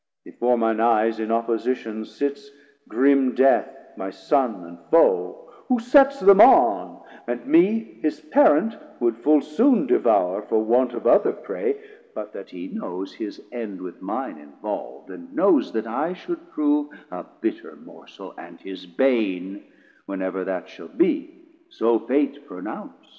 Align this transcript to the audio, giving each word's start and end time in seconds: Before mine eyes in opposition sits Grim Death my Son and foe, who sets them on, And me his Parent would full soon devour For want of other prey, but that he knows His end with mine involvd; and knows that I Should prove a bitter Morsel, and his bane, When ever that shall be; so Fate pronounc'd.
Before 0.23 0.57
mine 0.57 0.79
eyes 0.79 1.19
in 1.19 1.31
opposition 1.31 2.05
sits 2.05 2.49
Grim 2.87 3.35
Death 3.35 3.67
my 3.95 4.09
Son 4.09 4.65
and 4.65 4.79
foe, 4.89 5.51
who 5.67 5.77
sets 5.77 6.19
them 6.19 6.41
on, 6.41 7.03
And 7.27 7.45
me 7.45 7.99
his 8.01 8.19
Parent 8.19 8.75
would 8.99 9.15
full 9.17 9.41
soon 9.41 9.85
devour 9.85 10.41
For 10.41 10.59
want 10.63 10.93
of 10.95 11.05
other 11.05 11.31
prey, 11.33 11.77
but 12.15 12.33
that 12.33 12.49
he 12.49 12.67
knows 12.67 13.13
His 13.13 13.43
end 13.51 13.79
with 13.79 14.01
mine 14.01 14.37
involvd; 14.39 15.11
and 15.11 15.35
knows 15.35 15.71
that 15.73 15.85
I 15.85 16.13
Should 16.13 16.49
prove 16.49 16.89
a 17.11 17.23
bitter 17.39 17.75
Morsel, 17.75 18.33
and 18.39 18.59
his 18.59 18.87
bane, 18.87 19.65
When 20.07 20.23
ever 20.23 20.43
that 20.45 20.67
shall 20.67 20.87
be; 20.87 21.43
so 21.69 21.99
Fate 21.99 22.47
pronounc'd. 22.47 23.09